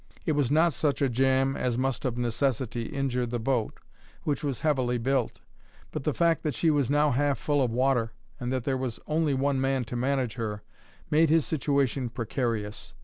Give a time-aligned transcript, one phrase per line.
[0.25, 3.77] It was not such a jam as must of necessity injure the boat,
[4.23, 5.41] which was heavily built;
[5.91, 8.99] but the fact that she was now half full of water and that there was
[9.05, 10.63] only one man to manage her,
[11.11, 12.95] made his situation precarious.